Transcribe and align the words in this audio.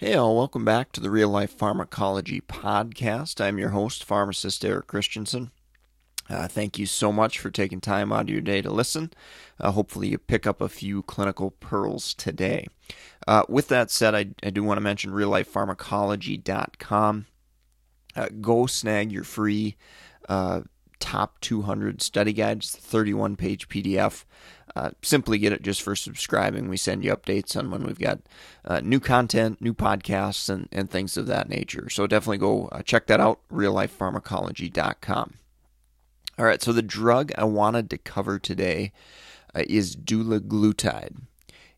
Hey, 0.00 0.14
all, 0.14 0.34
welcome 0.34 0.64
back 0.64 0.92
to 0.92 1.00
the 1.02 1.10
Real 1.10 1.28
Life 1.28 1.50
Pharmacology 1.50 2.40
Podcast. 2.40 3.38
I'm 3.38 3.58
your 3.58 3.68
host, 3.68 4.02
pharmacist 4.02 4.64
Eric 4.64 4.86
Christensen. 4.86 5.50
Uh, 6.26 6.48
thank 6.48 6.78
you 6.78 6.86
so 6.86 7.12
much 7.12 7.38
for 7.38 7.50
taking 7.50 7.82
time 7.82 8.10
out 8.10 8.22
of 8.22 8.30
your 8.30 8.40
day 8.40 8.62
to 8.62 8.72
listen. 8.72 9.12
Uh, 9.60 9.72
hopefully, 9.72 10.08
you 10.08 10.16
pick 10.16 10.46
up 10.46 10.62
a 10.62 10.70
few 10.70 11.02
clinical 11.02 11.50
pearls 11.50 12.14
today. 12.14 12.66
Uh, 13.28 13.42
with 13.46 13.68
that 13.68 13.90
said, 13.90 14.14
I, 14.14 14.30
I 14.42 14.48
do 14.48 14.64
want 14.64 14.78
to 14.78 14.82
mention 14.82 15.10
reallifepharmacology.com. 15.10 17.26
Uh, 18.16 18.28
go 18.40 18.64
snag 18.64 19.12
your 19.12 19.24
free 19.24 19.76
uh, 20.30 20.62
top 21.00 21.40
200 21.40 22.00
study 22.00 22.32
guides, 22.32 22.70
31 22.70 23.36
page 23.36 23.68
PDF. 23.68 24.24
Uh, 24.76 24.90
simply 25.02 25.38
get 25.38 25.52
it 25.52 25.62
just 25.62 25.82
for 25.82 25.96
subscribing. 25.96 26.68
We 26.68 26.76
send 26.76 27.04
you 27.04 27.14
updates 27.14 27.56
on 27.56 27.70
when 27.70 27.82
we've 27.82 27.98
got 27.98 28.20
uh, 28.64 28.80
new 28.80 29.00
content, 29.00 29.60
new 29.60 29.74
podcasts, 29.74 30.48
and, 30.48 30.68
and 30.70 30.88
things 30.88 31.16
of 31.16 31.26
that 31.26 31.48
nature. 31.48 31.90
So 31.90 32.06
definitely 32.06 32.38
go 32.38 32.68
uh, 32.68 32.82
check 32.82 33.06
that 33.06 33.20
out, 33.20 33.40
reallifepharmacology.com. 33.52 35.34
All 36.38 36.44
right, 36.44 36.62
so 36.62 36.72
the 36.72 36.82
drug 36.82 37.32
I 37.36 37.44
wanted 37.44 37.90
to 37.90 37.98
cover 37.98 38.38
today 38.38 38.92
uh, 39.54 39.64
is 39.68 39.96
dulaglutide. 39.96 41.16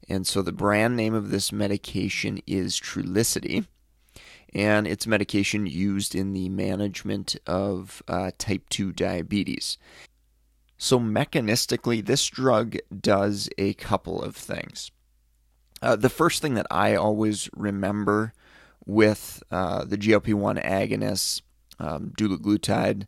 And 0.08 0.26
so 0.26 0.42
the 0.42 0.52
brand 0.52 0.96
name 0.96 1.14
of 1.14 1.30
this 1.30 1.50
medication 1.50 2.40
is 2.46 2.78
Trulicity 2.78 3.66
and 4.52 4.86
it's 4.86 5.06
medication 5.06 5.66
used 5.66 6.14
in 6.14 6.32
the 6.32 6.48
management 6.48 7.36
of 7.46 8.02
uh, 8.08 8.30
type 8.38 8.68
2 8.68 8.92
diabetes. 8.92 9.78
So, 10.76 10.98
mechanistically, 10.98 12.04
this 12.04 12.26
drug 12.26 12.76
does 13.00 13.48
a 13.56 13.74
couple 13.74 14.20
of 14.20 14.36
things. 14.36 14.90
Uh, 15.80 15.96
the 15.96 16.10
first 16.10 16.42
thing 16.42 16.54
that 16.54 16.66
I 16.70 16.94
always 16.94 17.48
remember 17.56 18.32
with 18.84 19.42
uh, 19.50 19.84
the 19.84 19.96
GLP 19.96 20.34
1 20.34 20.56
agonist, 20.56 21.42
um, 21.78 22.12
dulaglutide, 22.18 23.06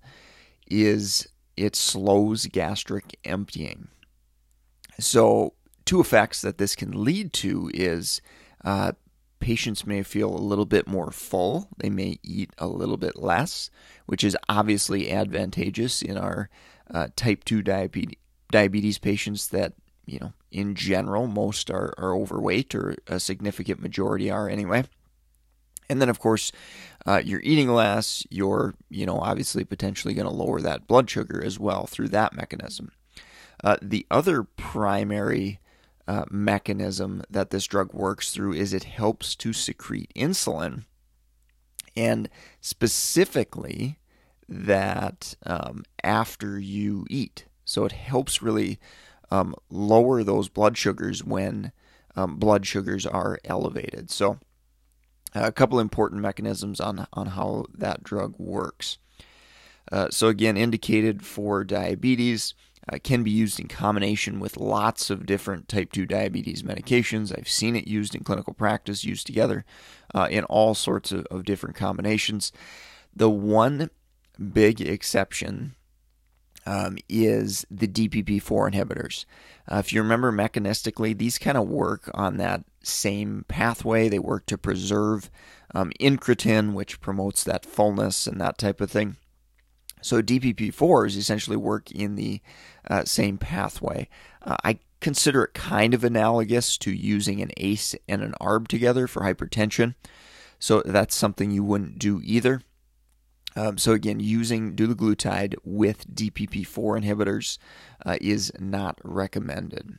is 0.69 1.29
it 1.57 1.77
slows 1.77 2.47
gastric 2.47 3.19
emptying. 3.25 3.89
So, 4.99 5.55
two 5.85 6.01
effects 6.01 6.41
that 6.41 6.59
this 6.59 6.75
can 6.75 7.05
lead 7.05 7.33
to 7.35 7.71
is 7.75 8.21
uh, 8.65 8.93
patients 9.45 9.87
may 9.87 10.03
feel 10.03 10.35
a 10.35 10.41
little 10.41 10.65
bit 10.65 10.89
more 10.89 11.11
full. 11.11 11.69
They 11.77 11.91
may 11.91 12.19
eat 12.23 12.51
a 12.57 12.67
little 12.67 12.97
bit 12.97 13.17
less, 13.17 13.69
which 14.07 14.25
is 14.25 14.35
obviously 14.49 15.13
advantageous 15.13 16.01
in 16.01 16.17
our 16.17 16.49
uh, 16.91 17.09
type 17.15 17.45
2 17.45 17.61
diabetes, 17.61 18.17
diabetes 18.51 18.97
patients 18.97 19.49
that, 19.49 19.75
you 20.07 20.19
know, 20.19 20.33
in 20.51 20.75
general, 20.75 21.27
most 21.27 21.71
are, 21.71 21.93
are 21.99 22.17
overweight, 22.17 22.75
or 22.75 22.97
a 23.07 23.21
significant 23.21 23.83
majority 23.83 24.31
are 24.31 24.49
anyway. 24.49 24.85
And 25.91 26.01
then, 26.01 26.09
of 26.09 26.19
course, 26.19 26.51
uh, 27.05 27.21
you're 27.23 27.43
eating 27.45 27.69
less, 27.69 28.27
you're, 28.31 28.75
you 28.89 29.05
know, 29.05 29.19
obviously 29.19 29.63
potentially 29.67 30.15
going 30.15 30.27
to 30.27 30.33
lower 30.33 30.63
that 30.63 30.87
blood 30.87 31.11
sugar 31.11 31.45
as 31.45 31.59
well 31.59 31.85
through 31.85 32.09
that 32.09 32.33
mechanism. 32.33 32.93
Uh, 33.63 33.77
the 33.83 34.07
other 34.11 34.43
primary 34.43 35.61
uh, 36.07 36.25
mechanism 36.31 37.23
that 37.31 37.51
this 37.51 37.67
drug 37.67 37.93
works 37.95 38.31
through 38.33 38.53
is 38.53 38.73
it 38.73 38.85
helps 38.85 39.35
to 39.37 39.53
secrete 39.53 40.13
insulin, 40.15 40.85
and 41.97 42.29
specifically 42.61 43.99
that 44.49 45.35
um, 45.47 45.85
after 46.03 46.59
you 46.59 47.07
eat. 47.09 47.47
So 47.65 47.85
it 47.85 47.93
helps 47.93 48.43
really 48.43 48.79
um, 49.31 49.55
lower 49.71 50.23
those 50.23 50.49
blood 50.49 50.77
sugars 50.77 51.25
when 51.25 51.73
um, 52.15 52.37
blood 52.37 52.67
sugars 52.67 53.07
are 53.07 53.39
elevated. 53.45 54.11
So 54.11 54.39
a 55.35 55.51
couple 55.51 55.81
important 55.81 56.21
mechanisms 56.21 56.81
on 56.81 57.07
on 57.13 57.27
how 57.29 57.67
that 57.75 58.05
drug 58.05 58.35
works. 58.39 58.99
Uh, 59.91 60.09
so 60.11 60.29
again, 60.29 60.57
indicated 60.57 61.25
for 61.25 61.65
diabetes 61.65 62.55
uh, 62.93 62.99
can 63.03 63.23
be 63.23 63.31
used 63.31 63.59
in 63.59 63.69
combination 63.69 64.41
with 64.41 64.57
lots 64.57 65.11
of 65.11 65.27
different 65.27 65.69
type 65.69 65.93
2 65.93 66.07
diabetes 66.07 66.63
medications. 66.63 67.37
I've 67.37 67.49
seen 67.49 67.77
it 67.77 67.89
used 67.89 68.15
in 68.15 68.25
clinical 68.25 68.55
practice, 68.55 69.05
used 69.05 69.27
together 69.27 69.65
uh, 70.15 70.29
in 70.31 70.45
all 70.45 70.75
sorts 70.75 71.13
of, 71.13 71.27
of 71.27 71.45
different 71.45 71.77
combinations. 71.77 72.53
The 73.15 73.31
one 73.31 73.91
big 74.53 74.81
exception 74.81 75.75
um, 76.67 76.99
is 77.09 77.67
the 77.71 77.89
DPP4 77.89 78.73
inhibitors. 78.73 79.25
Uh, 79.71 79.77
if 79.77 79.93
you 79.93 80.03
remember 80.03 80.33
mechanistically, 80.33 81.17
these 81.17 81.39
kind 81.39 81.57
of 81.57 81.69
work 81.69 82.11
on 82.15 82.37
that 82.39 82.65
same 82.83 83.45
pathway. 83.49 84.09
They 84.09 84.19
work 84.19 84.47
to 84.47 84.59
preserve 84.59 85.31
um, 85.75 85.93
incretin, 86.01 86.73
which 86.73 87.01
promotes 87.01 87.45
that 87.45 87.67
fullness 87.67 88.27
and 88.27 88.41
that 88.41 88.59
type 88.59 88.81
of 88.81 88.91
thing. 88.91 89.17
So 90.05 90.21
DPP4s 90.21 91.17
essentially 91.17 91.57
work 91.57 91.91
in 91.91 92.15
the 92.17 92.43
uh, 92.91 93.07
same 93.07 93.39
pathway. 93.39 94.07
Uh, 94.43 94.57
I 94.63 94.79
consider 95.01 95.45
it 95.45 95.55
kind 95.55 95.95
of 95.95 96.05
analogous 96.05 96.77
to 96.79 96.93
using 96.93 97.41
an 97.41 97.51
ACE 97.57 97.95
and 98.07 98.23
an 98.23 98.35
ARB 98.39 98.69
together 98.69 99.07
for 99.07 99.23
hypertension. 99.23 99.95
So 100.59 100.83
that's 100.85 101.15
something 101.15 101.51
you 101.51 101.65
wouldn't 101.65 101.99
do 101.99 102.21
either. 102.23 102.61
Um, 103.57 103.79
so 103.79 103.93
again, 103.93 104.21
using 104.21 104.77
dulaglutide 104.77 105.55
with 105.65 106.15
DPP4 106.15 107.03
inhibitors 107.03 107.57
uh, 108.05 108.19
is 108.21 108.53
not 108.59 108.99
recommended. 109.03 109.99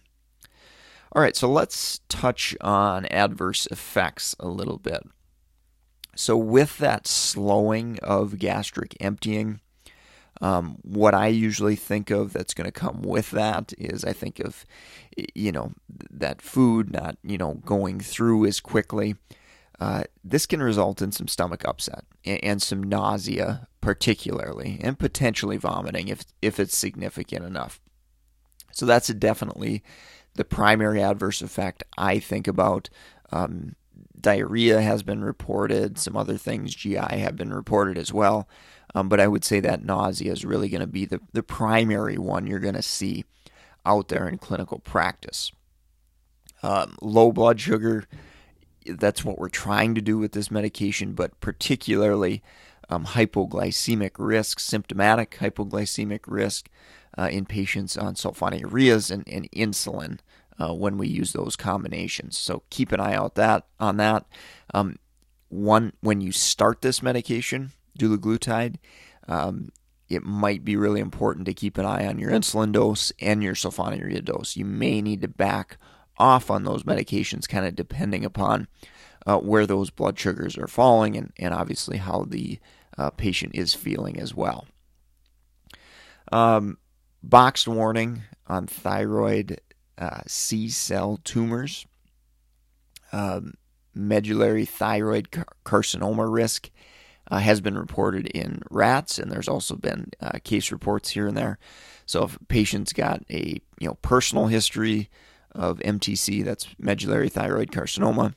All 1.13 1.21
right, 1.23 1.35
so 1.35 1.49
let's 1.49 2.01
touch 2.09 2.55
on 2.61 3.07
adverse 3.07 3.65
effects 3.71 4.35
a 4.39 4.49
little 4.49 4.77
bit. 4.77 5.01
So 6.15 6.37
with 6.37 6.77
that 6.77 7.07
slowing 7.07 7.97
of 8.03 8.37
gastric 8.37 8.95
emptying, 8.99 9.61
um, 10.41 10.77
what 10.81 11.13
I 11.13 11.27
usually 11.27 11.75
think 11.75 12.09
of 12.09 12.33
that's 12.33 12.53
going 12.53 12.65
to 12.65 12.71
come 12.71 13.01
with 13.01 13.31
that 13.31 13.73
is 13.77 14.03
I 14.03 14.13
think 14.13 14.39
of, 14.39 14.65
you 15.33 15.51
know, 15.51 15.71
that 16.11 16.41
food 16.41 16.91
not, 16.91 17.17
you 17.23 17.37
know, 17.37 17.55
going 17.65 17.99
through 17.99 18.45
as 18.45 18.59
quickly. 18.59 19.15
Uh, 19.79 20.03
this 20.23 20.45
can 20.45 20.61
result 20.61 21.01
in 21.01 21.11
some 21.11 21.27
stomach 21.27 21.65
upset 21.65 22.05
and, 22.25 22.43
and, 22.43 22.61
some 22.61 22.81
nausea, 22.81 23.67
particularly, 23.81 24.79
and 24.81 24.97
potentially 24.97 25.57
vomiting 25.57 26.07
if 26.07 26.23
if 26.41 26.61
it's 26.61 26.77
significant 26.77 27.45
enough. 27.45 27.81
So 28.71 28.85
that's 28.85 29.07
definitely 29.07 29.83
the 30.35 30.45
primary 30.45 31.03
adverse 31.03 31.41
effect 31.41 31.83
I 31.97 32.19
think 32.19 32.47
about. 32.47 32.89
Um, 33.33 33.75
diarrhea 34.25 34.81
has 34.81 35.03
been 35.03 35.23
reported. 35.23 35.99
Some 35.99 36.17
other 36.17 36.35
things, 36.35 36.73
GI, 36.73 36.95
have 36.95 37.35
been 37.35 37.53
reported 37.53 37.95
as 37.95 38.11
well. 38.11 38.49
Um, 38.95 39.07
but 39.07 39.19
I 39.19 39.27
would 39.27 39.45
say 39.45 39.59
that 39.59 39.85
nausea 39.85 40.31
is 40.31 40.43
really 40.43 40.67
going 40.67 40.81
to 40.81 40.87
be 40.87 41.05
the, 41.05 41.21
the 41.31 41.43
primary 41.43 42.17
one 42.17 42.47
you're 42.47 42.59
going 42.59 42.73
to 42.73 42.81
see 42.81 43.25
out 43.85 44.07
there 44.07 44.27
in 44.27 44.39
clinical 44.39 44.79
practice. 44.79 45.51
Um, 46.63 46.97
low 47.03 47.31
blood 47.31 47.59
sugar, 47.59 48.05
that's 48.87 49.23
what 49.23 49.37
we're 49.37 49.47
trying 49.47 49.93
to 49.93 50.01
do 50.01 50.17
with 50.17 50.31
this 50.31 50.49
medication, 50.49 51.13
but 51.13 51.39
particularly 51.39 52.41
um, 52.89 53.05
hypoglycemic 53.05 54.13
risk, 54.17 54.59
symptomatic 54.59 55.37
hypoglycemic 55.39 56.21
risk 56.25 56.67
uh, 57.15 57.29
in 57.31 57.45
patients 57.45 57.95
on 57.95 58.15
sulfonylureas 58.15 59.11
and, 59.11 59.27
and 59.27 59.51
insulin 59.51 60.17
uh, 60.59 60.73
when 60.73 60.97
we 60.97 61.07
use 61.07 61.33
those 61.33 61.55
combinations. 61.55 62.37
So 62.37 62.63
keep 62.69 62.91
an 62.91 62.99
eye 62.99 63.15
out 63.15 63.35
that 63.35 63.65
on 63.79 63.97
that. 63.97 64.25
Um, 64.73 64.97
one 65.49 65.93
when 66.01 66.21
you 66.21 66.31
start 66.31 66.81
this 66.81 67.03
medication, 67.03 67.71
dulaglutide, 67.97 68.75
um, 69.27 69.69
it 70.07 70.23
might 70.23 70.63
be 70.63 70.75
really 70.75 70.99
important 70.99 71.45
to 71.45 71.53
keep 71.53 71.77
an 71.77 71.85
eye 71.85 72.05
on 72.05 72.19
your 72.19 72.31
insulin 72.31 72.71
dose 72.71 73.11
and 73.19 73.41
your 73.41 73.55
sulfonylurea 73.55 74.23
dose. 74.23 74.55
You 74.55 74.65
may 74.65 75.01
need 75.01 75.21
to 75.21 75.27
back 75.27 75.77
off 76.17 76.49
on 76.51 76.63
those 76.63 76.83
medications, 76.83 77.49
kind 77.49 77.65
of 77.65 77.75
depending 77.75 78.23
upon 78.23 78.67
uh, 79.25 79.37
where 79.39 79.65
those 79.65 79.89
blood 79.89 80.17
sugars 80.19 80.57
are 80.57 80.67
falling 80.67 81.17
and, 81.17 81.33
and 81.37 81.53
obviously 81.53 81.97
how 81.97 82.25
the 82.27 82.59
uh, 82.97 83.09
patient 83.09 83.55
is 83.55 83.73
feeling 83.73 84.19
as 84.19 84.33
well. 84.33 84.67
Um, 86.31 86.77
boxed 87.23 87.67
warning 87.67 88.23
on 88.47 88.67
thyroid 88.67 89.59
uh, 89.97 90.21
C 90.27 90.69
cell 90.69 91.19
tumors. 91.23 91.85
Um, 93.11 93.53
medullary 93.93 94.65
thyroid 94.65 95.31
car- 95.31 95.45
carcinoma 95.63 96.31
risk 96.31 96.69
uh, 97.31 97.39
has 97.39 97.61
been 97.61 97.77
reported 97.77 98.27
in 98.27 98.61
rats, 98.69 99.17
and 99.17 99.31
there's 99.31 99.47
also 99.47 99.75
been 99.75 100.11
uh, 100.19 100.37
case 100.43 100.71
reports 100.71 101.09
here 101.11 101.27
and 101.27 101.37
there. 101.37 101.57
So 102.05 102.23
if 102.23 102.35
a 102.35 102.45
patient's 102.45 102.93
got 102.93 103.23
a 103.29 103.61
you 103.79 103.87
know 103.87 103.95
personal 104.01 104.47
history 104.47 105.09
of 105.51 105.79
MTC, 105.79 106.43
that's 106.43 106.67
medullary 106.77 107.29
thyroid 107.29 107.71
carcinoma, 107.71 108.35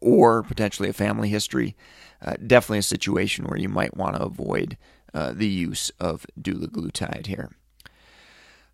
or 0.00 0.42
potentially 0.42 0.88
a 0.88 0.92
family 0.92 1.28
history, 1.28 1.74
uh, 2.22 2.34
definitely 2.46 2.78
a 2.78 2.82
situation 2.82 3.46
where 3.46 3.58
you 3.58 3.68
might 3.68 3.96
want 3.96 4.16
to 4.16 4.22
avoid 4.22 4.76
uh, 5.12 5.32
the 5.32 5.48
use 5.48 5.90
of 5.98 6.26
dulaglutide 6.40 7.26
here. 7.26 7.50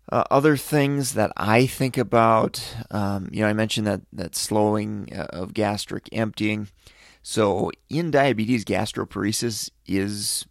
Uh, 0.09 0.23
other 0.29 0.57
things 0.57 1.13
that 1.13 1.31
I 1.37 1.65
think 1.65 1.97
about, 1.97 2.75
um, 2.89 3.29
you 3.31 3.41
know, 3.41 3.47
I 3.47 3.53
mentioned 3.53 3.87
that 3.87 4.01
that 4.11 4.35
slowing 4.35 5.09
uh, 5.15 5.27
of 5.29 5.53
gastric 5.53 6.09
emptying. 6.11 6.67
So 7.23 7.71
in 7.89 8.11
diabetes, 8.11 8.65
gastroparesis 8.65 9.69
is 9.85 10.45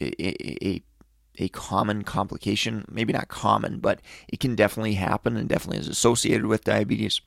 a, 0.00 0.66
a, 0.66 0.82
a 1.36 1.48
common 1.48 2.02
complication. 2.02 2.84
Maybe 2.88 3.12
not 3.12 3.28
common, 3.28 3.80
but 3.80 4.00
it 4.28 4.40
can 4.40 4.54
definitely 4.54 4.94
happen 4.94 5.36
and 5.36 5.48
definitely 5.48 5.80
is 5.80 5.88
associated 5.88 6.46
with 6.46 6.64
diabetes. 6.64 7.20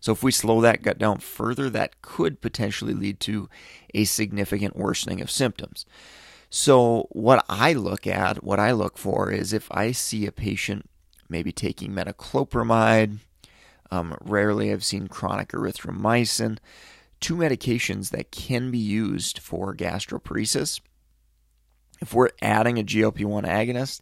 So 0.00 0.12
if 0.12 0.22
we 0.22 0.32
slow 0.32 0.60
that 0.60 0.82
gut 0.82 0.98
down 0.98 1.18
further, 1.18 1.68
that 1.70 2.00
could 2.02 2.40
potentially 2.40 2.94
lead 2.94 3.20
to 3.20 3.48
a 3.94 4.04
significant 4.04 4.76
worsening 4.76 5.20
of 5.20 5.30
symptoms. 5.30 5.84
So 6.50 7.08
what 7.10 7.44
I 7.48 7.74
look 7.74 8.06
at, 8.06 8.42
what 8.42 8.58
I 8.58 8.72
look 8.72 8.96
for 8.96 9.30
is 9.30 9.52
if 9.52 9.68
I 9.70 9.92
see 9.92 10.26
a 10.26 10.32
patient 10.32 10.88
maybe 11.28 11.52
taking 11.52 11.92
metoclopramide, 11.92 13.18
um, 13.90 14.16
rarely 14.22 14.72
I've 14.72 14.84
seen 14.84 15.08
chronic 15.08 15.50
erythromycin, 15.50 16.58
two 17.20 17.36
medications 17.36 18.10
that 18.10 18.30
can 18.30 18.70
be 18.70 18.78
used 18.78 19.38
for 19.38 19.74
gastroparesis. 19.74 20.80
If 22.00 22.14
we're 22.14 22.30
adding 22.40 22.78
a 22.78 22.84
GLP 22.84 23.24
1 23.24 23.44
agonist, 23.44 24.00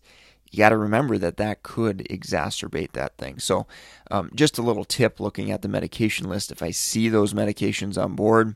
you 0.51 0.59
got 0.59 0.69
to 0.69 0.77
remember 0.77 1.19
that 1.19 1.39
that 1.39 1.63
could 1.63 2.07
exacerbate 2.11 2.93
that 2.93 3.17
thing. 3.17 3.39
So, 3.39 3.67
um, 4.11 4.31
just 4.35 4.59
a 4.59 4.63
little 4.63 4.85
tip 4.85 5.19
looking 5.19 5.51
at 5.51 5.63
the 5.63 5.69
medication 5.69 6.29
list 6.29 6.53
if 6.53 6.63
I 6.63 6.71
see 6.71 7.09
those 7.09 7.35
medications 7.35 8.01
on 8.01 8.15
board, 8.15 8.55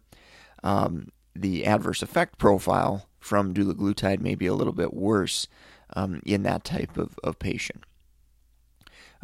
um, 0.63 1.09
the 1.35 1.65
adverse 1.67 2.03
effect 2.03 2.39
profile 2.39 3.10
from 3.21 3.55
dulaglutide 3.55 4.21
may 4.21 4.35
be 4.35 4.47
a 4.47 4.55
little 4.55 4.73
bit 4.73 4.95
worse 4.95 5.47
um, 5.95 6.21
in 6.25 6.43
that 6.43 6.65
type 6.65 6.97
of, 6.97 7.19
of 7.23 7.39
patient. 7.39 7.85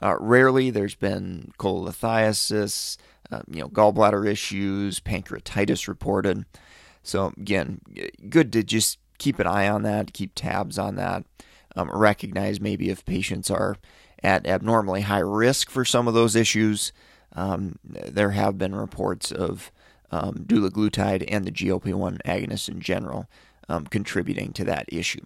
Uh, 0.02 0.16
rarely, 0.20 0.70
there's 0.70 0.94
been 0.94 1.52
cholelithiasis, 1.58 2.98
uh, 3.30 3.42
you 3.50 3.60
know, 3.60 3.68
gallbladder 3.68 4.28
issues, 4.28 5.00
pancreatitis 5.00 5.88
reported. 5.88 6.44
So 7.02 7.32
again, 7.36 7.80
good 8.28 8.52
to 8.52 8.62
just 8.62 8.98
keep 9.18 9.38
an 9.38 9.46
eye 9.46 9.68
on 9.68 9.82
that, 9.82 10.12
keep 10.12 10.32
tabs 10.34 10.78
on 10.78 10.96
that. 10.96 11.24
Um, 11.74 11.90
recognize 11.90 12.60
maybe 12.60 12.90
if 12.90 13.04
patients 13.04 13.50
are 13.50 13.76
at 14.22 14.46
abnormally 14.46 15.02
high 15.02 15.18
risk 15.18 15.70
for 15.70 15.84
some 15.84 16.08
of 16.08 16.14
those 16.14 16.34
issues. 16.34 16.92
Um, 17.34 17.78
there 17.84 18.30
have 18.30 18.56
been 18.56 18.74
reports 18.74 19.30
of 19.30 19.70
um, 20.10 20.44
dulaglutide 20.46 21.24
and 21.28 21.44
the 21.44 21.50
GLP 21.50 21.92
1 21.92 22.18
agonists 22.24 22.68
in 22.68 22.80
general 22.80 23.28
um, 23.68 23.86
contributing 23.86 24.52
to 24.52 24.64
that 24.64 24.86
issue. 24.88 25.24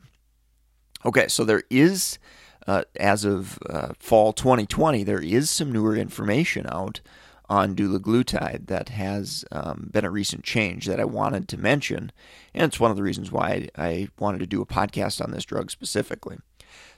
Okay, 1.04 1.28
so 1.28 1.44
there 1.44 1.62
is, 1.70 2.18
uh, 2.66 2.82
as 2.96 3.24
of 3.24 3.58
uh, 3.68 3.92
fall 3.98 4.32
2020, 4.32 5.02
there 5.04 5.22
is 5.22 5.48
some 5.50 5.72
newer 5.72 5.96
information 5.96 6.66
out 6.68 7.00
on 7.48 7.74
dulaglutide 7.74 8.68
that 8.68 8.90
has 8.90 9.44
um, 9.50 9.88
been 9.92 10.04
a 10.04 10.10
recent 10.10 10.44
change 10.44 10.86
that 10.86 11.00
I 11.00 11.04
wanted 11.04 11.48
to 11.48 11.58
mention, 11.58 12.12
and 12.54 12.64
it's 12.64 12.78
one 12.78 12.92
of 12.92 12.96
the 12.96 13.02
reasons 13.02 13.32
why 13.32 13.68
I 13.76 14.08
wanted 14.18 14.38
to 14.38 14.46
do 14.46 14.62
a 14.62 14.66
podcast 14.66 15.22
on 15.22 15.32
this 15.32 15.44
drug 15.44 15.70
specifically. 15.70 16.38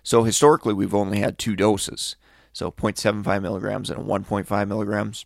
So 0.02 0.24
historically, 0.24 0.74
we've 0.74 0.94
only 0.94 1.20
had 1.20 1.38
two 1.38 1.56
doses, 1.56 2.16
so 2.52 2.70
0.75 2.70 3.40
milligrams 3.40 3.88
and 3.88 4.04
1.5 4.04 4.68
milligrams. 4.68 5.24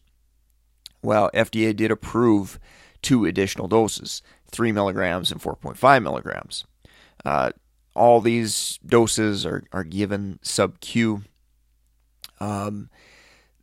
Well, 1.02 1.30
FDA 1.34 1.74
did 1.74 1.90
approve 1.90 2.60
two 3.02 3.24
additional 3.24 3.68
doses, 3.68 4.22
3 4.50 4.72
milligrams 4.72 5.32
and 5.32 5.40
4.5 5.40 6.02
milligrams. 6.02 6.64
Uh, 7.24 7.50
all 7.94 8.20
these 8.20 8.78
doses 8.84 9.46
are, 9.46 9.64
are 9.72 9.84
given 9.84 10.38
sub 10.42 10.80
Q. 10.80 11.22
Um, 12.38 12.90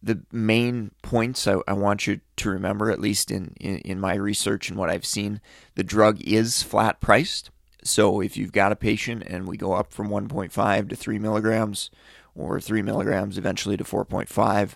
the 0.01 0.23
main 0.31 0.91
points 1.01 1.47
I, 1.47 1.57
I, 1.67 1.73
want 1.73 2.07
you 2.07 2.19
to 2.37 2.49
remember, 2.49 2.91
at 2.91 2.99
least 2.99 3.31
in, 3.31 3.53
in, 3.59 3.77
in, 3.79 3.99
my 3.99 4.15
research 4.15 4.67
and 4.67 4.77
what 4.77 4.89
I've 4.89 5.05
seen, 5.05 5.39
the 5.75 5.83
drug 5.83 6.19
is 6.21 6.61
flat 6.61 6.99
priced. 6.99 7.51
So 7.83 8.19
if 8.19 8.35
you've 8.35 8.51
got 8.51 8.71
a 8.71 8.75
patient 8.75 9.23
and 9.27 9.47
we 9.47 9.55
go 9.55 9.73
up 9.73 9.93
from 9.93 10.09
1.5 10.09 10.89
to 10.89 10.95
3 10.95 11.19
milligrams 11.19 11.89
or 12.35 12.59
3 12.59 12.81
milligrams 12.81 13.37
eventually 13.37 13.77
to 13.77 13.83
4.5, 13.83 14.75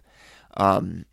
um, 0.55 1.05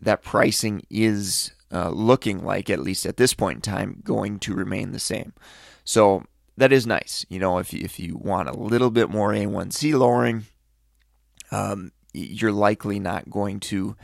that 0.00 0.22
pricing 0.22 0.82
is 0.90 1.52
uh, 1.72 1.90
looking 1.90 2.44
like, 2.44 2.70
at 2.70 2.80
least 2.80 3.06
at 3.06 3.16
this 3.16 3.34
point 3.34 3.56
in 3.56 3.62
time, 3.62 4.00
going 4.04 4.38
to 4.40 4.54
remain 4.54 4.92
the 4.92 4.98
same. 4.98 5.32
So 5.84 6.24
that 6.56 6.72
is 6.72 6.86
nice. 6.86 7.26
You 7.28 7.38
know, 7.38 7.58
if 7.58 7.72
you, 7.72 7.80
if 7.82 7.98
you 7.98 8.16
want 8.16 8.48
a 8.48 8.56
little 8.56 8.90
bit 8.90 9.10
more 9.10 9.32
A1C 9.32 9.98
lowering, 9.98 10.46
um, 11.50 11.92
you're 12.12 12.52
likely 12.52 12.98
not 12.98 13.30
going 13.30 13.60
to 13.60 13.96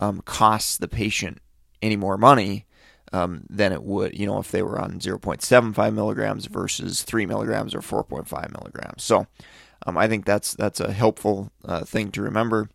um, 0.00 0.22
cost 0.22 0.80
the 0.80 0.88
patient 0.88 1.38
any 1.82 1.96
more 1.96 2.18
money 2.18 2.66
um, 3.12 3.44
than 3.48 3.72
it 3.72 3.82
would, 3.82 4.18
you 4.18 4.26
know, 4.26 4.38
if 4.38 4.50
they 4.50 4.62
were 4.62 4.78
on 4.78 5.00
0.75 5.00 5.94
milligrams 5.94 6.46
versus 6.46 7.02
3 7.02 7.26
milligrams 7.26 7.74
or 7.74 7.80
4.5 7.80 8.52
milligrams. 8.52 9.02
So 9.02 9.26
um, 9.86 9.96
I 9.96 10.08
think 10.08 10.24
that's 10.24 10.54
that's 10.54 10.80
a 10.80 10.92
helpful 10.92 11.50
uh, 11.64 11.84
thing 11.84 12.10
to 12.12 12.22
remember. 12.22 12.68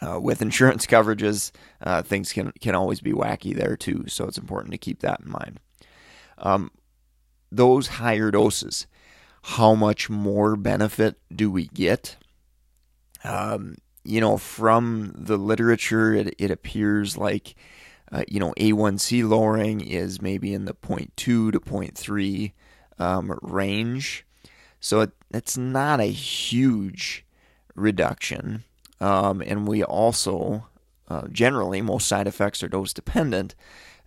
Uh, 0.00 0.20
with 0.20 0.40
insurance 0.42 0.86
coverages, 0.86 1.50
uh, 1.80 2.02
things 2.02 2.32
can 2.32 2.52
can 2.60 2.74
always 2.74 3.00
be 3.00 3.12
wacky 3.12 3.54
there 3.54 3.76
too. 3.76 4.04
So 4.06 4.26
it's 4.26 4.38
important 4.38 4.72
to 4.72 4.78
keep 4.78 5.00
that 5.00 5.20
in 5.24 5.30
mind. 5.30 5.60
Um, 6.38 6.70
those 7.50 7.88
higher 7.88 8.30
doses, 8.30 8.86
how 9.42 9.74
much 9.74 10.08
more 10.08 10.56
benefit 10.56 11.16
do 11.34 11.50
we 11.50 11.66
get? 11.66 12.16
Um, 13.24 13.76
you 14.04 14.20
know, 14.20 14.38
from 14.38 15.12
the 15.14 15.36
literature, 15.36 16.14
it, 16.14 16.34
it 16.38 16.50
appears 16.50 17.16
like, 17.16 17.54
uh, 18.12 18.24
you 18.28 18.40
know, 18.40 18.54
A1C 18.56 19.28
lowering 19.28 19.80
is 19.80 20.22
maybe 20.22 20.54
in 20.54 20.64
the 20.64 20.74
0.2 20.74 21.14
to 21.16 21.50
0.3 21.52 22.52
um, 22.98 23.38
range. 23.42 24.24
So 24.80 25.00
it, 25.00 25.10
it's 25.30 25.58
not 25.58 26.00
a 26.00 26.04
huge 26.04 27.26
reduction. 27.74 28.64
Um, 29.00 29.42
and 29.42 29.66
we 29.66 29.82
also, 29.82 30.66
uh, 31.08 31.28
generally, 31.28 31.80
most 31.80 32.08
side 32.08 32.26
effects 32.26 32.62
are 32.62 32.68
dose 32.68 32.92
dependent. 32.92 33.54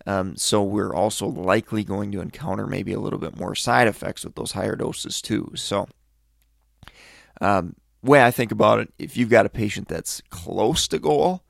Um, 0.06 0.36
so 0.36 0.62
we're 0.62 0.94
also 0.94 1.26
likely 1.26 1.84
going 1.84 2.10
to 2.12 2.20
encounter 2.20 2.66
maybe 2.66 2.92
a 2.92 3.00
little 3.00 3.18
bit 3.18 3.38
more 3.38 3.54
side 3.54 3.88
effects 3.88 4.24
with 4.24 4.34
those 4.34 4.52
higher 4.52 4.76
doses 4.76 5.22
too. 5.22 5.52
So, 5.54 5.88
um, 7.40 7.76
way 8.02 8.24
I 8.24 8.30
think 8.30 8.50
about 8.52 8.80
it, 8.80 8.92
if 8.98 9.16
you've 9.16 9.30
got 9.30 9.46
a 9.46 9.50
patient 9.50 9.88
that's 9.88 10.22
close 10.30 10.88
to 10.88 10.98
goal 10.98 11.44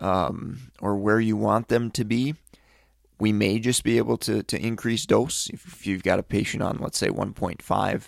um, 0.00 0.70
or 0.80 0.96
where 0.96 1.20
you 1.20 1.36
want 1.36 1.68
them 1.68 1.90
to 1.92 2.04
be, 2.04 2.36
we 3.18 3.32
may 3.32 3.58
just 3.58 3.82
be 3.82 3.98
able 3.98 4.16
to, 4.18 4.42
to 4.44 4.64
increase 4.64 5.04
dose. 5.04 5.48
If, 5.50 5.66
if 5.66 5.86
you've 5.86 6.04
got 6.04 6.20
a 6.20 6.22
patient 6.22 6.62
on, 6.62 6.78
let's 6.78 6.98
say, 6.98 7.08
1.5 7.08 8.02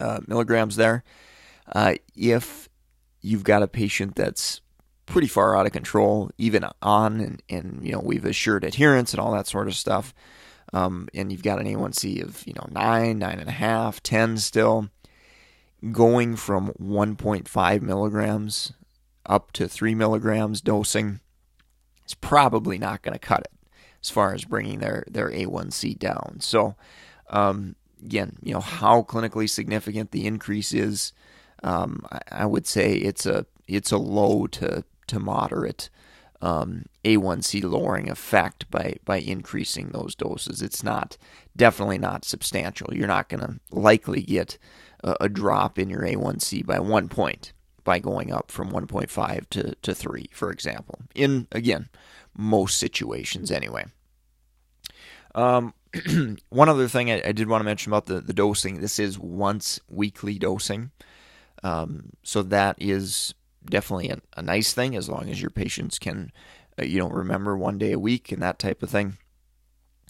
uh, 0.00 0.20
milligrams 0.26 0.74
there, 0.74 1.04
uh, 1.72 1.94
if 2.16 2.68
you've 3.24 3.42
got 3.42 3.62
a 3.62 3.68
patient 3.68 4.14
that's 4.14 4.60
pretty 5.06 5.26
far 5.26 5.56
out 5.56 5.66
of 5.66 5.72
control, 5.72 6.30
even 6.36 6.64
on, 6.82 7.20
and, 7.20 7.42
and 7.48 7.80
you 7.82 7.92
know 7.92 8.00
we've 8.00 8.24
assured 8.24 8.64
adherence 8.64 9.12
and 9.12 9.20
all 9.20 9.32
that 9.32 9.46
sort 9.46 9.66
of 9.66 9.74
stuff. 9.74 10.14
Um, 10.72 11.08
and 11.14 11.30
you've 11.32 11.42
got 11.42 11.60
an 11.60 11.66
A1C 11.66 12.22
of 12.22 12.46
you 12.46 12.52
know 12.52 12.66
nine, 12.70 13.18
nine 13.18 13.38
and 13.40 13.48
a 13.48 13.52
half, 13.52 14.02
ten 14.02 14.36
still. 14.36 14.90
Going 15.92 16.36
from 16.36 16.72
1.5 16.80 17.82
milligrams 17.82 18.72
up 19.26 19.52
to 19.52 19.68
three 19.68 19.94
milligrams 19.94 20.62
dosing 20.62 21.20
is 22.06 22.14
probably 22.14 22.78
not 22.78 23.02
going 23.02 23.12
to 23.12 23.18
cut 23.18 23.40
it 23.40 23.52
as 24.02 24.08
far 24.08 24.32
as 24.32 24.44
bringing 24.44 24.78
their 24.78 25.04
their 25.06 25.30
A1C 25.30 25.98
down. 25.98 26.36
So 26.40 26.76
um, 27.30 27.76
again, 28.02 28.36
you 28.42 28.52
know 28.52 28.60
how 28.60 29.02
clinically 29.02 29.48
significant 29.48 30.10
the 30.10 30.26
increase 30.26 30.72
is 30.72 31.12
um, 31.64 32.06
I, 32.30 32.44
would 32.44 32.66
say 32.66 32.92
it's 32.92 33.24
a 33.26 33.46
it's 33.66 33.90
a 33.90 33.96
low 33.98 34.46
to 34.48 34.84
to 35.06 35.18
moderate 35.18 35.88
um, 36.42 36.84
A1C 37.04 37.64
lowering 37.64 38.10
effect 38.10 38.70
by 38.70 38.96
by 39.04 39.16
increasing 39.16 39.88
those 39.88 40.14
doses. 40.14 40.60
It's 40.60 40.84
not 40.84 41.16
definitely 41.56 41.98
not 41.98 42.26
substantial. 42.26 42.92
You're 42.92 43.08
not 43.08 43.30
going 43.30 43.40
to 43.40 43.60
likely 43.70 44.20
get 44.22 44.58
a, 45.02 45.16
a, 45.22 45.28
drop 45.28 45.78
in 45.78 45.88
your 45.88 46.02
A1C 46.02 46.66
by 46.66 46.78
one 46.80 47.08
point 47.08 47.54
by 47.82 47.98
going 47.98 48.32
up 48.32 48.50
from 48.50 48.70
1.5 48.70 49.48
to, 49.50 49.74
to 49.74 49.94
3, 49.94 50.30
for 50.32 50.50
example. 50.50 51.00
In 51.14 51.46
again, 51.52 51.88
most 52.36 52.78
situations 52.78 53.50
anyway. 53.50 53.84
Um, 55.34 55.74
one 56.50 56.68
other 56.68 56.88
thing 56.88 57.10
I, 57.10 57.22
I, 57.26 57.32
did 57.32 57.48
want 57.48 57.60
to 57.60 57.64
mention 57.64 57.90
about 57.90 58.06
the, 58.06 58.20
the 58.20 58.32
dosing 58.32 58.80
this 58.80 58.98
is 58.98 59.18
once 59.18 59.80
weekly 59.88 60.38
dosing. 60.38 60.90
Um, 61.64 62.10
so 62.22 62.42
that 62.42 62.76
is 62.78 63.34
definitely 63.64 64.10
a, 64.10 64.20
a, 64.36 64.42
nice 64.42 64.74
thing 64.74 64.94
as 64.94 65.08
long 65.08 65.30
as 65.30 65.40
your 65.40 65.50
patients 65.50 65.98
can, 65.98 66.30
uh, 66.78 66.84
you 66.84 66.98
know, 66.98 67.08
remember 67.08 67.56
one 67.56 67.78
day 67.78 67.92
a 67.92 67.98
week 67.98 68.30
and 68.30 68.42
that 68.42 68.58
type 68.58 68.82
of 68.82 68.90
thing. 68.90 69.16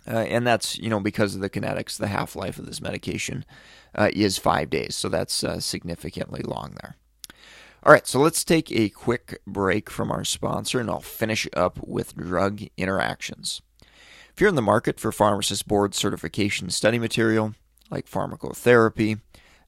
Uh, 0.07 0.19
and 0.19 0.45
that's, 0.45 0.77
you 0.79 0.91
know, 0.91 0.99
because 0.99 1.37
of 1.37 1.41
the 1.41 1.49
kinetics, 1.49 1.97
the 1.97 2.09
half 2.09 2.35
life 2.35 2.59
of 2.59 2.67
this 2.67 2.81
medication 2.81 3.45
uh, 3.95 4.11
is 4.13 4.37
five 4.37 4.69
days. 4.69 4.97
So 4.97 5.09
that's 5.09 5.45
uh, 5.45 5.61
significantly 5.61 6.43
long 6.43 6.77
there. 6.83 6.97
All 7.85 7.93
right, 7.93 8.07
so 8.07 8.19
let's 8.19 8.45
take 8.45 8.73
a 8.73 8.89
quick 8.89 9.41
break 9.47 9.89
from 9.89 10.11
our 10.11 10.25
sponsor 10.25 10.81
and 10.81 10.91
I'll 10.91 11.01
finish 11.01 11.47
up 11.55 11.79
with 11.87 12.17
drug 12.17 12.63
interactions. 12.77 13.63
If 14.33 14.41
you're 14.41 14.49
in 14.49 14.57
the 14.57 14.63
market 14.63 14.99
for 14.99 15.13
pharmacist 15.13 15.69
board 15.69 15.95
certification 15.95 16.71
study 16.71 16.99
material 16.99 17.55
like 17.91 18.11
pharmacotherapy, 18.11 19.21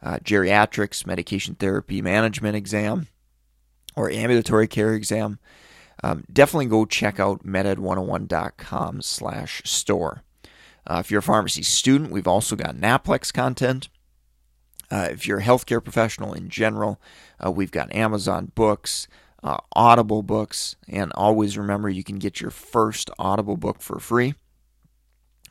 uh, 0.02 0.18
geriatrics, 0.18 1.06
medication 1.06 1.54
therapy 1.54 2.02
management 2.02 2.56
exam, 2.56 3.08
or 3.94 4.10
ambulatory 4.10 4.68
care 4.68 4.94
exam, 4.94 5.38
um, 6.04 6.24
definitely 6.32 6.66
go 6.66 6.84
check 6.84 7.18
out 7.18 7.44
meded101.com 7.44 9.02
slash 9.02 9.62
store. 9.64 10.22
Uh, 10.86 10.98
if 11.00 11.10
you're 11.10 11.20
a 11.20 11.22
pharmacy 11.22 11.62
student, 11.62 12.12
we've 12.12 12.28
also 12.28 12.54
got 12.54 12.76
NAPLEX 12.76 13.32
content. 13.32 13.88
Uh, 14.90 15.08
if 15.10 15.26
you're 15.26 15.38
a 15.38 15.42
healthcare 15.42 15.82
professional 15.82 16.32
in 16.32 16.48
general, 16.48 17.00
uh, 17.44 17.50
we've 17.50 17.72
got 17.72 17.92
Amazon 17.92 18.52
books, 18.54 19.08
uh, 19.42 19.56
Audible 19.74 20.22
books, 20.22 20.76
and 20.88 21.12
always 21.14 21.58
remember 21.58 21.88
you 21.88 22.04
can 22.04 22.18
get 22.18 22.40
your 22.40 22.50
first 22.50 23.10
Audible 23.18 23.56
book 23.56 23.80
for 23.80 23.98
free 23.98 24.34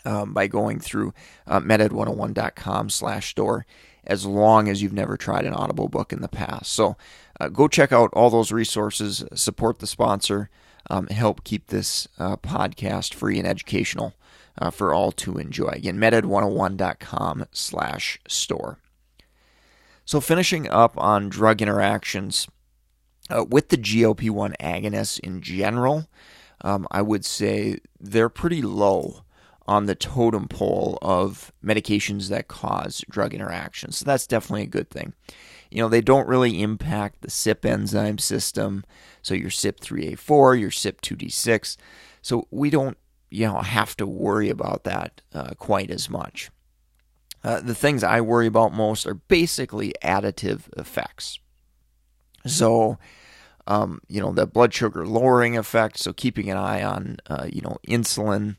um, 0.06 0.34
by 0.34 0.48
going 0.48 0.80
through 0.80 1.14
uh, 1.48 1.60
meded101.com 1.60 2.90
slash 2.90 3.32
store 3.32 3.66
as 4.08 4.26
long 4.26 4.68
as 4.68 4.82
you've 4.82 4.94
never 4.94 5.18
tried 5.18 5.46
an 5.46 5.54
Audible 5.54 5.88
book 5.88 6.14
in 6.14 6.22
the 6.22 6.28
past. 6.28 6.72
So 6.72 6.96
uh, 7.40 7.50
go 7.50 7.68
check 7.68 7.92
out 7.92 8.10
all 8.14 8.30
those 8.30 8.52
resources, 8.52 9.24
support 9.34 9.80
the 9.80 9.88
sponsor, 9.88 10.50
um, 10.90 11.08
help 11.08 11.44
keep 11.44 11.68
this 11.68 12.08
uh, 12.20 12.38
podcast 12.38 13.14
free 13.14 13.40
and 13.40 13.48
educational 13.48 14.14
uh, 14.58 14.70
for 14.70 14.94
all 14.94 15.12
to 15.12 15.38
enjoy. 15.38 15.70
Again, 15.70 15.98
meded101.com 15.98 17.46
slash 17.52 18.20
store. 18.28 18.80
So 20.06 20.22
finishing 20.22 20.70
up 20.70 20.98
on 20.98 21.30
drug 21.30 21.62
interactions, 21.62 22.48
uh, 23.30 23.44
with 23.44 23.70
the 23.70 23.78
GLP-1 23.78 24.56
agonists 24.58 25.20
in 25.20 25.42
general, 25.42 26.08
um, 26.62 26.88
I 26.92 27.02
would 27.02 27.26
say 27.26 27.80
they're 28.00 28.30
pretty 28.30 28.62
low 28.62 29.25
on 29.68 29.86
the 29.86 29.96
totem 29.96 30.48
pole 30.48 30.98
of 31.02 31.52
medications 31.64 32.30
that 32.30 32.48
cause 32.48 33.04
drug 33.10 33.34
interactions. 33.34 33.98
So 33.98 34.06
that's 34.06 34.28
definitely 34.28 34.64
a 34.64 34.68
good 34.68 34.90
thing. 34.90 35.14
You 35.72 35.82
know, 35.82 35.90
they 35.90 36.02
don't 36.02 36.28
really 36.28 36.62
impact 36.62 37.22
the 37.22 37.30
CYP 37.30 37.66
enzyme 37.66 38.18
system. 38.20 38.86
So 39.22 39.34
your 39.34 39.50
CYP3A4, 39.50 40.60
your 40.60 40.70
CYP2D6. 40.70 41.78
So 42.22 42.48
we 42.52 42.70
don't, 42.70 42.98
you 43.32 43.48
know, 43.48 43.60
have 43.60 43.98
to 43.98 44.06
worry 44.06 44.50
about 44.50 44.84
that 44.84 45.22
uh, 45.34 45.56
quite 45.58 45.90
as 45.90 46.10
much. 46.10 46.52
Uh, 47.44 47.60
the 47.60 47.76
things 47.76 48.04
I 48.04 48.22
worry 48.22 48.48
about 48.48 48.74
most 48.74 49.06
are 49.06 49.16
basically 49.16 49.94
additive 50.04 50.62
effects. 50.78 51.40
So, 52.46 52.98
um, 53.68 54.02
you 54.08 54.22
know, 54.22 54.32
the 54.32 54.46
blood 54.46 54.74
sugar 54.74 55.06
lowering 55.06 55.58
effect. 55.58 55.98
So 55.98 56.14
keeping 56.14 56.50
an 56.52 56.58
eye 56.58 56.84
on, 56.84 57.18
uh, 57.28 57.48
you 57.52 57.62
know, 57.62 57.78
insulin 57.88 58.58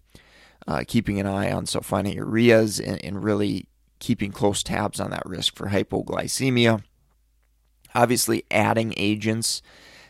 uh, 0.67 0.85
keeping 0.87 1.21
an 1.21 1.27
eye 1.27 1.51
on 1.51 1.65
sulfonylureas 1.67 2.85
and, 2.85 3.05
and 3.05 3.23
really 3.23 3.69
keeping 3.99 4.33
close 4.33 4.63
tabs 4.63 5.01
on 5.01 5.11
that 5.11 5.25
risk 5.25 5.57
for 5.57 5.69
hypoglycemia. 5.69 6.83
Obviously, 7.95 8.45
adding 8.51 8.93
agents 8.97 9.63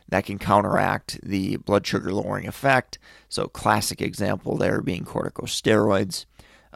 that 0.08 0.24
can 0.24 0.38
counteract 0.38 1.20
the 1.22 1.56
blood 1.56 1.86
sugar 1.86 2.12
lowering 2.12 2.46
effect. 2.46 2.98
So, 3.28 3.46
classic 3.48 4.00
example 4.00 4.56
there 4.56 4.80
being 4.80 5.04
corticosteroids. 5.04 6.26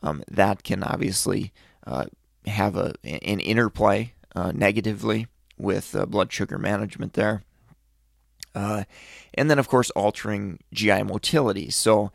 Um, 0.03 0.23
that 0.31 0.63
can 0.63 0.83
obviously 0.83 1.53
uh, 1.87 2.07
have 2.47 2.77
a, 2.77 2.95
an 3.05 3.41
interplay 3.41 4.15
uh, 4.35 4.53
negatively 4.53 5.27
with 5.59 5.95
uh, 5.95 6.07
blood 6.07 6.33
sugar 6.33 6.59
management 6.59 7.15
there. 7.15 7.43
Uh, 8.55 8.85
and 9.35 9.51
then, 9.51 9.59
of 9.59 9.69
course, 9.69 9.91
altering 9.91 10.59
GI 10.73 11.03
motility. 11.05 11.71
So, 11.71 12.11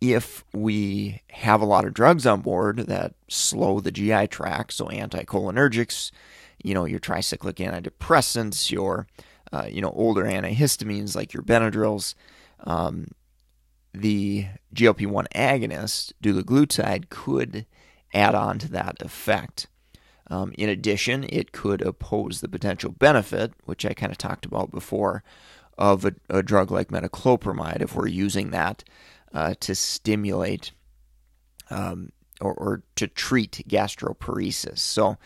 if 0.00 0.44
we 0.52 1.22
have 1.30 1.60
a 1.60 1.66
lot 1.66 1.84
of 1.84 1.94
drugs 1.94 2.26
on 2.26 2.40
board 2.42 2.78
that 2.78 3.14
slow 3.28 3.80
the 3.80 3.90
GI 3.90 4.28
tract, 4.28 4.72
so 4.72 4.86
anticholinergics, 4.86 6.10
you 6.62 6.74
know, 6.74 6.84
your 6.84 7.00
tricyclic 7.00 7.54
antidepressants, 7.54 8.70
your, 8.70 9.06
uh, 9.52 9.66
you 9.70 9.80
know, 9.80 9.92
older 9.92 10.24
antihistamines 10.24 11.16
like 11.16 11.32
your 11.32 11.42
Benadryls, 11.42 12.14
um, 12.60 13.08
the 13.94 14.46
GLP-1 14.74 15.26
agonist, 15.34 16.12
dulaglutide, 16.22 17.08
could 17.08 17.64
add 18.12 18.34
on 18.34 18.58
to 18.58 18.68
that 18.68 19.00
effect. 19.00 19.68
Um, 20.28 20.52
in 20.58 20.68
addition, 20.68 21.24
it 21.28 21.52
could 21.52 21.80
oppose 21.80 22.40
the 22.40 22.48
potential 22.48 22.90
benefit, 22.90 23.52
which 23.64 23.86
I 23.86 23.94
kind 23.94 24.12
of 24.12 24.18
talked 24.18 24.44
about 24.44 24.72
before, 24.72 25.22
of 25.78 26.04
a, 26.04 26.14
a 26.28 26.42
drug 26.42 26.70
like 26.70 26.88
metoclopramide 26.88 27.80
if 27.80 27.94
we're 27.94 28.08
using 28.08 28.50
that 28.50 28.82
uh, 29.36 29.52
to 29.60 29.74
stimulate 29.74 30.72
um, 31.68 32.10
or, 32.40 32.54
or, 32.54 32.82
to 32.94 33.06
treat 33.06 33.62
gastroparesis. 33.68 34.78
So, 34.78 35.18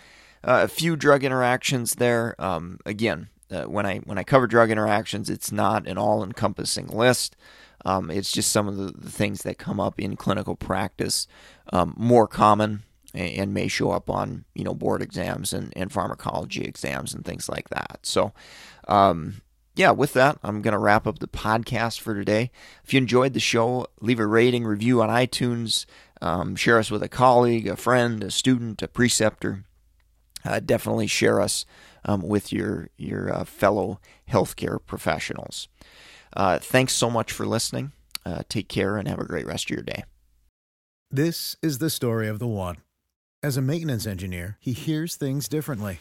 uh, 0.42 0.62
a 0.64 0.68
few 0.68 0.96
drug 0.96 1.22
interactions 1.22 1.94
there. 1.94 2.34
Um, 2.40 2.78
again, 2.84 3.28
uh, 3.52 3.64
when 3.64 3.86
I 3.86 3.98
when 3.98 4.18
I 4.18 4.24
cover 4.24 4.48
drug 4.48 4.70
interactions, 4.70 5.30
it's 5.30 5.52
not 5.52 5.86
an 5.86 5.96
all-encompassing 5.96 6.88
list. 6.88 7.36
Um, 7.84 8.10
it's 8.10 8.32
just 8.32 8.50
some 8.50 8.66
of 8.66 8.76
the, 8.76 8.92
the, 8.92 9.10
things 9.10 9.42
that 9.42 9.58
come 9.58 9.78
up 9.78 10.00
in 10.00 10.16
clinical 10.16 10.56
practice, 10.56 11.28
um, 11.72 11.94
more 11.96 12.26
common 12.26 12.82
and, 13.14 13.32
and, 13.32 13.54
may 13.54 13.68
show 13.68 13.90
up 13.92 14.10
on 14.10 14.44
you 14.54 14.64
know 14.64 14.74
board 14.74 15.02
exams 15.02 15.52
and, 15.52 15.72
and 15.76 15.92
pharmacology 15.92 16.62
exams 16.62 17.14
and 17.14 17.24
things 17.24 17.48
like 17.48 17.68
that. 17.68 18.00
So, 18.02 18.32
um, 18.88 19.40
yeah, 19.80 19.92
with 19.92 20.12
that, 20.12 20.38
I'm 20.42 20.60
going 20.60 20.72
to 20.72 20.78
wrap 20.78 21.06
up 21.06 21.20
the 21.20 21.26
podcast 21.26 22.00
for 22.00 22.14
today. 22.14 22.50
If 22.84 22.92
you 22.92 22.98
enjoyed 22.98 23.32
the 23.32 23.40
show, 23.40 23.86
leave 24.02 24.20
a 24.20 24.26
rating, 24.26 24.64
review 24.64 25.00
on 25.00 25.08
iTunes, 25.08 25.86
um, 26.20 26.54
share 26.54 26.78
us 26.78 26.90
with 26.90 27.02
a 27.02 27.08
colleague, 27.08 27.66
a 27.66 27.76
friend, 27.76 28.22
a 28.22 28.30
student, 28.30 28.82
a 28.82 28.88
preceptor. 28.88 29.64
Uh, 30.44 30.60
definitely 30.60 31.06
share 31.06 31.40
us 31.40 31.64
um, 32.04 32.20
with 32.20 32.52
your 32.52 32.90
your 32.98 33.34
uh, 33.34 33.44
fellow 33.44 34.00
healthcare 34.30 34.78
professionals. 34.84 35.68
Uh, 36.36 36.58
thanks 36.58 36.92
so 36.92 37.08
much 37.08 37.32
for 37.32 37.46
listening. 37.46 37.92
Uh, 38.26 38.42
take 38.50 38.68
care 38.68 38.98
and 38.98 39.08
have 39.08 39.18
a 39.18 39.24
great 39.24 39.46
rest 39.46 39.70
of 39.70 39.76
your 39.76 39.82
day. 39.82 40.04
This 41.10 41.56
is 41.62 41.78
the 41.78 41.88
story 41.88 42.28
of 42.28 42.38
the 42.38 42.46
one. 42.46 42.76
As 43.42 43.56
a 43.56 43.62
maintenance 43.62 44.06
engineer, 44.06 44.58
he 44.60 44.72
hears 44.72 45.16
things 45.16 45.48
differently 45.48 46.00